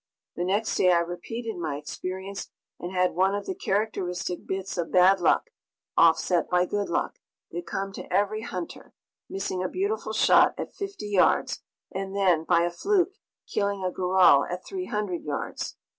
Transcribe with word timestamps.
The 0.35 0.43
next 0.43 0.77
day 0.77 0.91
I 0.91 0.97
repeated 1.01 1.57
my 1.57 1.75
experience, 1.75 2.49
and 2.79 2.91
had 2.91 3.13
one 3.13 3.35
of 3.35 3.45
the 3.45 3.53
characteristic 3.53 4.47
bits 4.47 4.75
of 4.75 4.91
bad 4.91 5.19
luck, 5.19 5.51
offset 5.95 6.49
by 6.49 6.65
good 6.65 6.89
luck, 6.89 7.19
that 7.51 7.67
come 7.67 7.91
to 7.93 8.11
every 8.11 8.41
hunter 8.41 8.93
missing 9.29 9.61
a 9.63 9.69
beautiful 9.69 10.13
shot 10.13 10.55
at 10.57 10.73
fifty 10.73 11.05
yards, 11.09 11.61
and 11.93 12.15
then, 12.15 12.45
by 12.45 12.61
a 12.63 12.71
fluke, 12.71 13.13
killing 13.47 13.83
a 13.85 13.91
goral 13.91 14.43
at 14.45 14.65
300 14.65 15.21
yards. 15.21 15.75